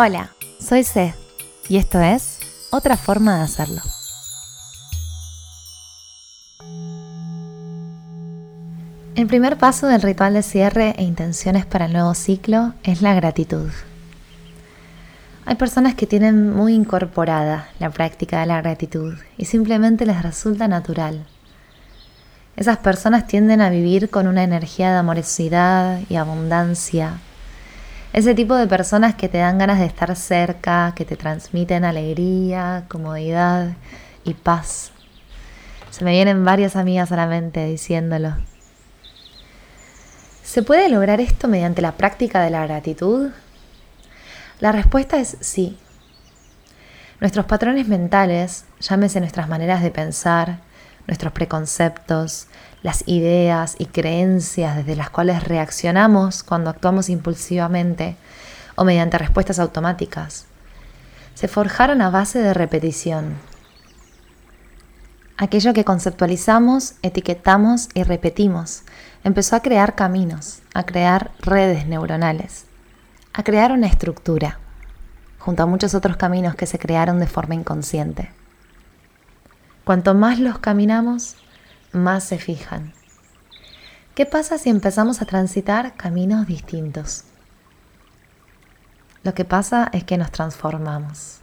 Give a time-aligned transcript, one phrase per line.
[0.00, 1.12] Hola, soy C
[1.68, 2.38] y esto es
[2.70, 3.82] otra forma de hacerlo.
[9.16, 13.12] El primer paso del ritual de cierre e intenciones para el nuevo ciclo es la
[13.14, 13.70] gratitud.
[15.44, 20.68] Hay personas que tienen muy incorporada la práctica de la gratitud y simplemente les resulta
[20.68, 21.26] natural.
[22.54, 27.18] Esas personas tienden a vivir con una energía de amorosidad y abundancia.
[28.18, 32.84] Ese tipo de personas que te dan ganas de estar cerca, que te transmiten alegría,
[32.88, 33.76] comodidad
[34.24, 34.90] y paz.
[35.90, 38.34] Se me vienen varias amigas a la mente diciéndolo.
[40.42, 43.30] ¿Se puede lograr esto mediante la práctica de la gratitud?
[44.58, 45.78] La respuesta es sí.
[47.20, 50.58] Nuestros patrones mentales, llámese nuestras maneras de pensar,
[51.08, 52.46] nuestros preconceptos,
[52.82, 58.16] las ideas y creencias desde las cuales reaccionamos cuando actuamos impulsivamente
[58.76, 60.46] o mediante respuestas automáticas,
[61.34, 63.34] se forjaron a base de repetición.
[65.36, 68.82] Aquello que conceptualizamos, etiquetamos y repetimos
[69.24, 72.66] empezó a crear caminos, a crear redes neuronales,
[73.32, 74.58] a crear una estructura,
[75.38, 78.30] junto a muchos otros caminos que se crearon de forma inconsciente.
[79.88, 81.36] Cuanto más los caminamos,
[81.92, 82.92] más se fijan.
[84.14, 87.24] ¿Qué pasa si empezamos a transitar caminos distintos?
[89.22, 91.38] Lo que pasa es que nos transformamos,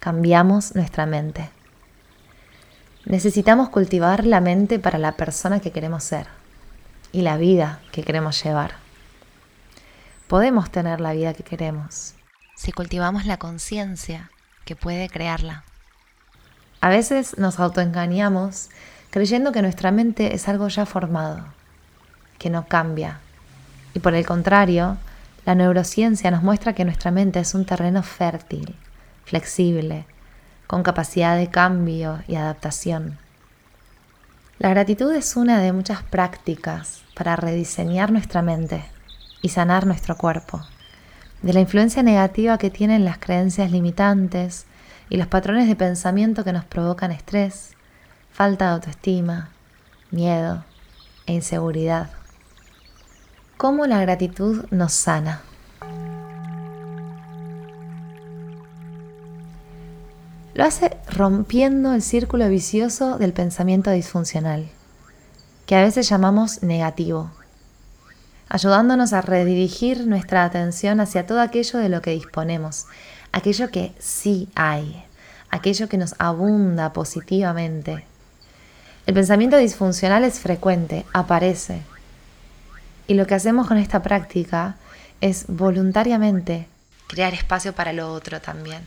[0.00, 1.48] cambiamos nuestra mente.
[3.04, 6.26] Necesitamos cultivar la mente para la persona que queremos ser
[7.12, 8.72] y la vida que queremos llevar.
[10.26, 12.14] Podemos tener la vida que queremos
[12.56, 14.32] si cultivamos la conciencia
[14.64, 15.62] que puede crearla.
[16.80, 18.70] A veces nos autoengañamos
[19.10, 21.44] creyendo que nuestra mente es algo ya formado,
[22.38, 23.20] que no cambia.
[23.94, 24.96] Y por el contrario,
[25.44, 28.76] la neurociencia nos muestra que nuestra mente es un terreno fértil,
[29.24, 30.06] flexible,
[30.66, 33.18] con capacidad de cambio y adaptación.
[34.58, 38.84] La gratitud es una de muchas prácticas para rediseñar nuestra mente
[39.42, 40.62] y sanar nuestro cuerpo
[41.42, 44.66] de la influencia negativa que tienen las creencias limitantes
[45.10, 47.72] y los patrones de pensamiento que nos provocan estrés,
[48.32, 49.50] falta de autoestima,
[50.12, 50.64] miedo
[51.26, 52.10] e inseguridad.
[53.56, 55.42] ¿Cómo la gratitud nos sana?
[60.54, 64.68] Lo hace rompiendo el círculo vicioso del pensamiento disfuncional,
[65.66, 67.30] que a veces llamamos negativo,
[68.48, 72.86] ayudándonos a redirigir nuestra atención hacia todo aquello de lo que disponemos,
[73.32, 75.04] aquello que sí hay,
[75.50, 78.04] aquello que nos abunda positivamente.
[79.06, 81.82] El pensamiento disfuncional es frecuente, aparece.
[83.06, 84.76] Y lo que hacemos con esta práctica
[85.20, 86.68] es voluntariamente
[87.08, 88.82] crear espacio para lo otro también.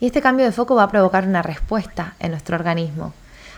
[0.00, 3.12] Y este cambio de foco va a provocar una respuesta en nuestro organismo.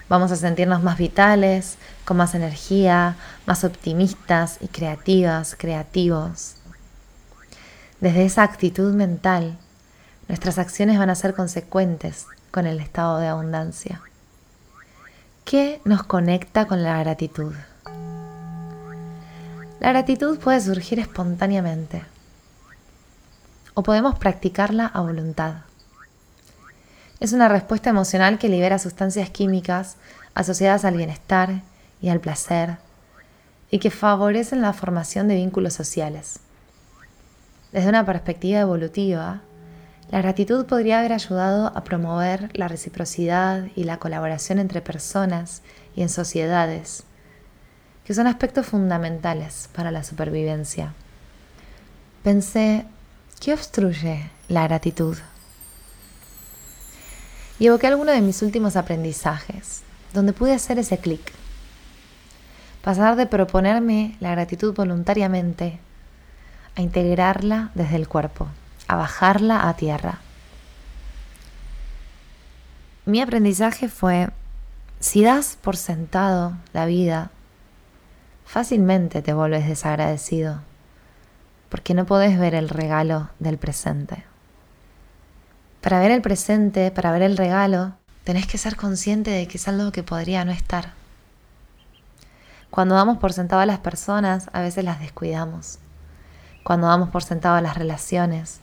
[0.08, 6.54] Vamos a sentirnos más vitales, con más energía, más optimistas y creativas, creativos.
[8.00, 9.58] Desde esa actitud mental,
[10.26, 14.00] nuestras acciones van a ser consecuentes con el estado de abundancia.
[15.44, 17.52] ¿Qué nos conecta con la gratitud?
[19.80, 22.02] La gratitud puede surgir espontáneamente
[23.74, 25.56] o podemos practicarla a voluntad.
[27.18, 29.96] Es una respuesta emocional que libera sustancias químicas
[30.32, 31.60] asociadas al bienestar
[32.00, 32.78] y al placer
[33.70, 36.40] y que favorecen la formación de vínculos sociales.
[37.72, 39.42] Desde una perspectiva evolutiva,
[40.10, 45.62] la gratitud podría haber ayudado a promover la reciprocidad y la colaboración entre personas
[45.94, 47.04] y en sociedades,
[48.04, 50.94] que son aspectos fundamentales para la supervivencia.
[52.24, 52.86] Pensé,
[53.40, 55.16] ¿qué obstruye la gratitud?
[57.60, 59.82] y evoqué alguno de mis últimos aprendizajes,
[60.14, 61.20] donde pude hacer ese clic.
[62.82, 65.78] Pasar de proponerme la gratitud voluntariamente
[66.76, 68.48] a integrarla desde el cuerpo,
[68.88, 70.20] a bajarla a tierra.
[73.06, 74.30] Mi aprendizaje fue,
[75.00, 77.30] si das por sentado la vida,
[78.44, 80.60] fácilmente te vuelves desagradecido,
[81.68, 84.24] porque no podés ver el regalo del presente.
[85.80, 87.94] Para ver el presente, para ver el regalo,
[88.24, 90.92] tenés que ser consciente de que es algo que podría no estar.
[92.70, 95.78] Cuando damos por sentado a las personas, a veces las descuidamos.
[96.70, 98.60] Cuando damos por sentado las relaciones,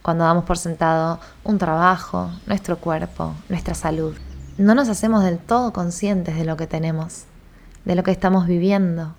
[0.00, 4.16] cuando damos por sentado un trabajo, nuestro cuerpo, nuestra salud,
[4.56, 7.24] no nos hacemos del todo conscientes de lo que tenemos,
[7.84, 9.12] de lo que estamos viviendo.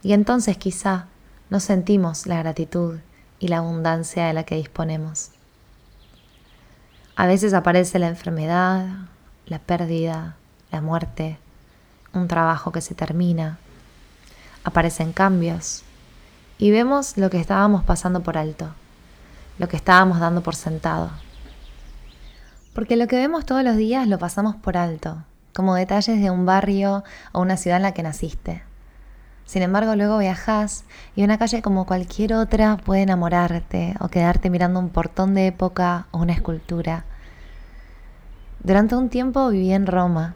[0.00, 1.06] Y entonces quizá
[1.48, 3.00] no sentimos la gratitud
[3.40, 5.30] y la abundancia de la que disponemos.
[7.16, 8.86] A veces aparece la enfermedad,
[9.46, 10.36] la pérdida,
[10.70, 11.36] la muerte,
[12.12, 13.58] un trabajo que se termina,
[14.62, 15.82] aparecen cambios
[16.60, 18.68] y vemos lo que estábamos pasando por alto,
[19.58, 21.10] lo que estábamos dando por sentado.
[22.74, 25.24] Porque lo que vemos todos los días lo pasamos por alto,
[25.54, 27.02] como detalles de un barrio
[27.32, 28.62] o una ciudad en la que naciste.
[29.46, 30.84] Sin embargo, luego viajas
[31.16, 36.08] y una calle como cualquier otra puede enamorarte o quedarte mirando un portón de época
[36.10, 37.06] o una escultura.
[38.62, 40.34] Durante un tiempo viví en Roma.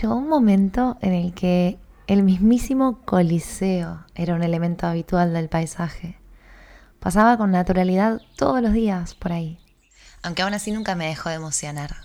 [0.00, 6.18] Llegó un momento en el que el mismísimo Coliseo era un elemento habitual del paisaje.
[7.00, 9.58] Pasaba con naturalidad todos los días por ahí.
[10.22, 11.96] Aunque aún así nunca me dejó de emocionar.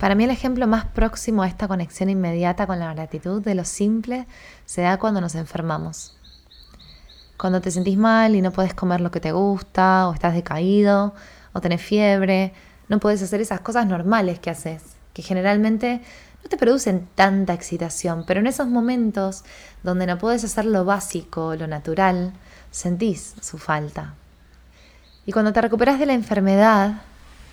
[0.00, 3.64] Para mí el ejemplo más próximo a esta conexión inmediata con la gratitud de lo
[3.64, 4.26] simple
[4.64, 6.16] se da cuando nos enfermamos.
[7.36, 11.14] Cuando te sentís mal y no puedes comer lo que te gusta, o estás decaído,
[11.52, 12.52] o tenés fiebre,
[12.88, 16.00] no puedes hacer esas cosas normales que haces, que generalmente
[16.42, 19.44] no te producen tanta excitación, pero en esos momentos
[19.82, 22.32] donde no puedes hacer lo básico, lo natural,
[22.70, 24.14] sentís su falta.
[25.26, 27.02] Y cuando te recuperas de la enfermedad,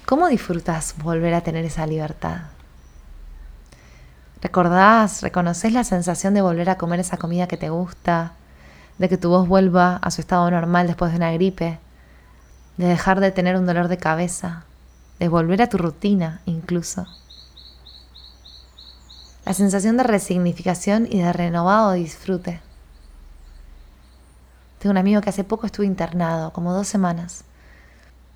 [0.05, 2.41] ¿Cómo disfrutas volver a tener esa libertad?
[4.39, 8.33] ¿Recordás, reconoces la sensación de volver a comer esa comida que te gusta?
[8.99, 11.79] De que tu voz vuelva a su estado normal después de una gripe?
[12.77, 14.65] De dejar de tener un dolor de cabeza?
[15.17, 17.07] De volver a tu rutina incluso?
[19.45, 22.61] La sensación de resignificación y de renovado disfrute.
[24.79, 27.45] Tengo un amigo que hace poco estuvo internado, como dos semanas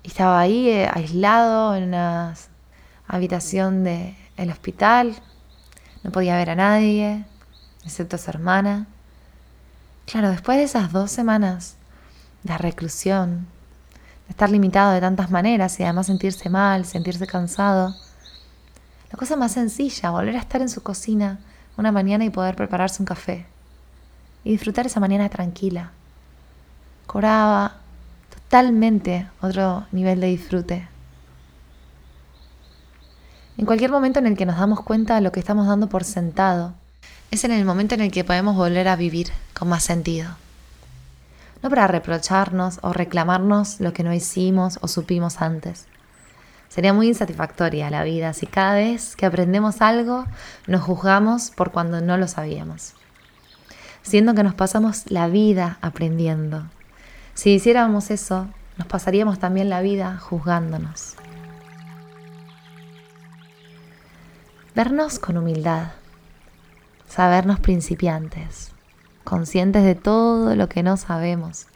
[0.02, 2.34] estaba ahí eh, aislado en una
[3.06, 5.16] habitación del hospital.
[6.02, 7.24] No podía ver a nadie,
[7.84, 8.86] excepto a su hermana.
[10.06, 11.76] Claro, después de esas dos semanas
[12.42, 13.46] de reclusión,
[14.26, 17.94] de estar limitado de tantas maneras y además sentirse mal, sentirse cansado,
[19.10, 21.38] la cosa más sencilla, volver a estar en su cocina
[21.76, 23.46] una mañana y poder prepararse un café
[24.44, 25.90] y disfrutar esa mañana tranquila.
[27.06, 27.76] Cobraba
[28.32, 30.88] totalmente otro nivel de disfrute.
[33.58, 36.04] En cualquier momento en el que nos damos cuenta de lo que estamos dando por
[36.04, 36.74] sentado,
[37.30, 39.28] es en el momento en el que podemos volver a vivir
[39.58, 40.30] con más sentido.
[41.62, 45.86] No para reprocharnos o reclamarnos lo que no hicimos o supimos antes.
[46.70, 50.24] Sería muy insatisfactoria la vida si cada vez que aprendemos algo
[50.66, 52.94] nos juzgamos por cuando no lo sabíamos.
[54.00, 56.64] Siendo que nos pasamos la vida aprendiendo
[57.40, 61.14] si hiciéramos eso, nos pasaríamos también la vida juzgándonos.
[64.74, 65.92] Vernos con humildad,
[67.08, 68.72] sabernos principiantes,
[69.24, 71.66] conscientes de todo lo que no sabemos.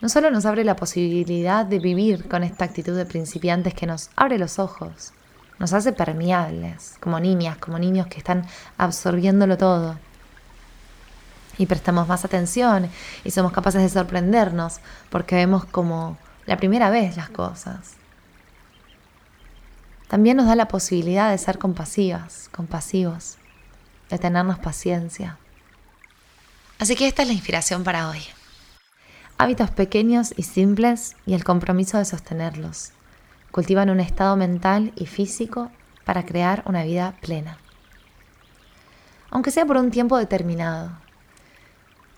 [0.00, 4.10] No solo nos abre la posibilidad de vivir con esta actitud de principiantes que nos
[4.14, 5.12] abre los ojos,
[5.58, 8.46] nos hace permeables, como niñas, como niños que están
[8.76, 9.96] absorbiéndolo todo
[11.58, 12.88] y prestamos más atención
[13.24, 14.78] y somos capaces de sorprendernos
[15.10, 16.16] porque vemos como
[16.46, 17.94] la primera vez las cosas.
[20.06, 23.36] También nos da la posibilidad de ser compasivas, compasivos,
[24.08, 25.36] de tenernos paciencia.
[26.78, 28.22] Así que esta es la inspiración para hoy.
[29.38, 32.90] Hábitos pequeños y simples y el compromiso de sostenerlos.
[33.52, 35.70] Cultivan un estado mental y físico
[36.04, 37.58] para crear una vida plena.
[39.30, 40.90] Aunque sea por un tiempo determinado,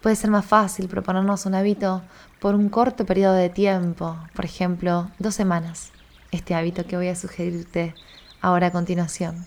[0.01, 2.01] Puede ser más fácil proponernos un hábito
[2.39, 5.91] por un corto periodo de tiempo, por ejemplo, dos semanas,
[6.31, 7.95] este hábito que voy a sugerirte
[8.41, 9.45] ahora a continuación.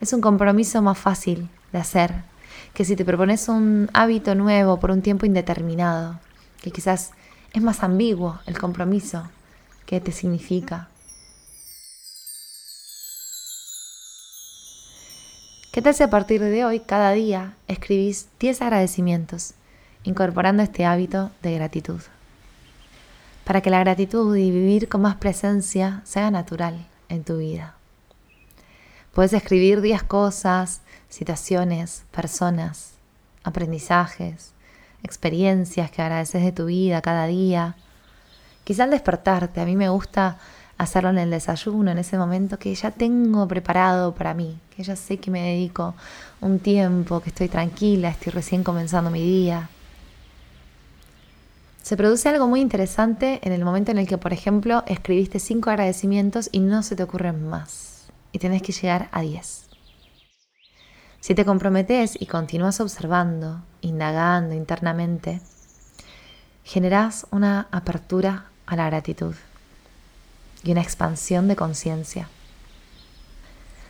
[0.00, 2.14] Es un compromiso más fácil de hacer
[2.74, 6.18] que si te propones un hábito nuevo por un tiempo indeterminado,
[6.60, 7.12] que quizás
[7.52, 9.28] es más ambiguo el compromiso
[9.86, 10.88] que te significa.
[15.72, 19.54] ¿Qué tal si a partir de hoy, cada día, escribís 10 agradecimientos,
[20.02, 22.00] incorporando este hábito de gratitud?
[23.44, 27.76] Para que la gratitud y vivir con más presencia sea natural en tu vida.
[29.14, 32.94] Puedes escribir 10 cosas, situaciones, personas,
[33.44, 34.52] aprendizajes,
[35.02, 37.76] experiencias que agradeces de tu vida cada día.
[38.64, 40.38] Quizá al despertarte, a mí me gusta
[40.76, 44.94] hacerlo en el desayuno, en ese momento que ya tengo preparado para mí, que ya
[44.94, 45.94] sé que me dedico
[46.40, 49.70] un tiempo, que estoy tranquila, estoy recién comenzando mi día.
[51.82, 55.70] Se produce algo muy interesante en el momento en el que, por ejemplo, escribiste cinco
[55.70, 59.67] agradecimientos y no se te ocurren más, y tenés que llegar a diez.
[61.20, 65.40] Si te comprometes y continúas observando, indagando internamente,
[66.64, 69.34] generás una apertura a la gratitud
[70.62, 72.28] y una expansión de conciencia.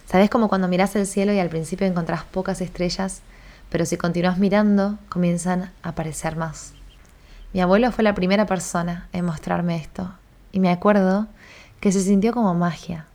[0.06, 3.20] ¿Sabes como cuando miras el cielo y al principio encontrás pocas estrellas,
[3.68, 6.72] pero si continúas mirando comienzan a aparecer más?
[7.52, 10.14] Mi abuelo fue la primera persona en mostrarme esto
[10.50, 11.26] y me acuerdo
[11.80, 13.06] que se sintió como magia.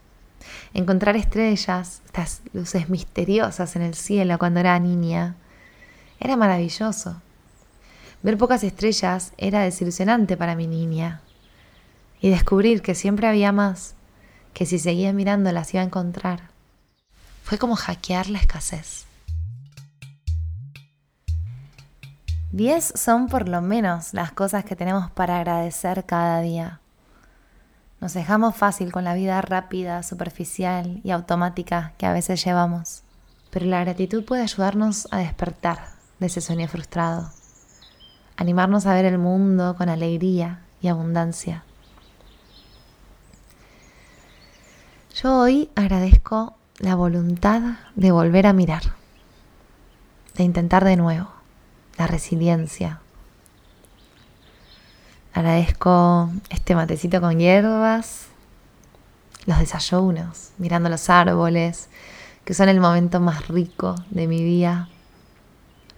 [0.73, 5.35] Encontrar estrellas, estas luces misteriosas en el cielo cuando era niña,
[6.19, 7.21] era maravilloso.
[8.21, 11.21] Ver pocas estrellas era desilusionante para mi niña.
[12.21, 13.95] Y descubrir que siempre había más,
[14.53, 16.49] que si seguía mirando las iba a encontrar,
[17.43, 19.05] fue como hackear la escasez.
[22.51, 26.79] Diez son por lo menos las cosas que tenemos para agradecer cada día.
[28.03, 33.03] Nos dejamos fácil con la vida rápida, superficial y automática que a veces llevamos.
[33.49, 37.31] Pero la gratitud puede ayudarnos a despertar de ese sueño frustrado
[38.35, 41.63] animarnos a ver el mundo con alegría y abundancia.
[45.15, 48.83] Yo hoy agradezco la voluntad de volver a mirar,
[50.35, 51.29] de intentar de nuevo,
[51.97, 52.99] la resiliencia.
[55.33, 58.27] Agradezco este matecito con hierbas,
[59.47, 61.89] los desayunos, mirando los árboles,
[62.45, 64.89] que son el momento más rico de mi día.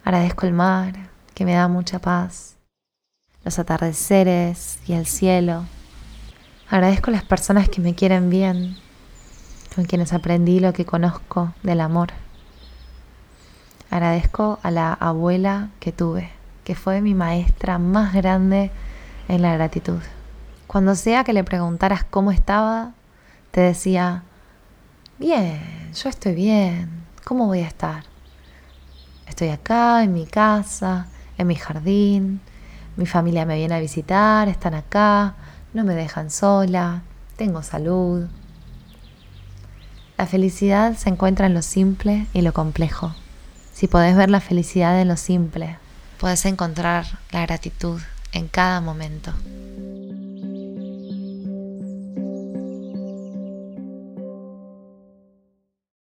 [0.04, 0.94] Agradezco el mar,
[1.34, 2.56] que me da mucha paz,
[3.44, 5.66] los atardeceres y el cielo.
[6.70, 8.78] Agradezco las personas que me quieren bien,
[9.74, 12.08] con quienes aprendí lo que conozco del amor.
[13.90, 16.30] Agradezco a la abuela que tuve,
[16.64, 18.70] que fue mi maestra más grande
[19.28, 20.00] en la gratitud.
[20.66, 22.92] Cuando sea que le preguntaras cómo estaba,
[23.50, 24.22] te decía,
[25.18, 28.04] bien, yo estoy bien, ¿cómo voy a estar?
[29.26, 31.06] Estoy acá en mi casa,
[31.38, 32.40] en mi jardín,
[32.96, 35.34] mi familia me viene a visitar, están acá,
[35.72, 37.02] no me dejan sola,
[37.36, 38.26] tengo salud.
[40.16, 43.14] La felicidad se encuentra en lo simple y lo complejo.
[43.74, 45.76] Si podés ver la felicidad en lo simple,
[46.18, 48.00] podés encontrar la gratitud
[48.36, 49.32] en cada momento.